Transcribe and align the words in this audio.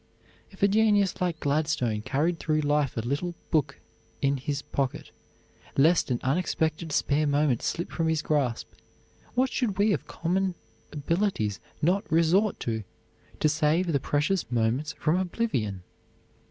If 0.49 0.63
a 0.63 0.67
genius 0.67 1.21
like 1.21 1.39
Gladstone 1.39 2.01
carried 2.01 2.39
through 2.39 2.61
life 2.61 2.97
a 2.97 3.01
little 3.01 3.35
book 3.51 3.79
in 4.19 4.37
his 4.37 4.63
pocket 4.63 5.11
lest 5.77 6.09
an 6.09 6.19
unexpected 6.23 6.91
spare 6.91 7.27
moment 7.27 7.61
slip 7.61 7.91
from 7.91 8.07
his 8.09 8.23
grasp, 8.23 8.71
what 9.35 9.51
should 9.51 9.77
we 9.77 9.93
of 9.93 10.07
common 10.07 10.55
abilities 10.91 11.59
not 11.83 12.11
resort 12.11 12.59
to, 12.61 12.83
to 13.39 13.47
save 13.47 13.91
the 13.93 13.99
precious 13.99 14.51
moments 14.51 14.93
from 14.93 15.17
oblivion? 15.17 15.83